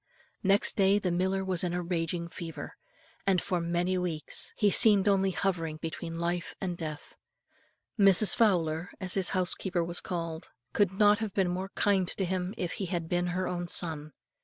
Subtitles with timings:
[0.41, 2.75] Next day the miller was in a raging fever,
[3.27, 7.15] and for many weeks he seemed only hovering between life and death.
[7.99, 8.35] Mrs.
[8.35, 12.71] Fowler, as his housekeeper was called, could not have been more kind to him if
[12.71, 14.13] he had been her own son.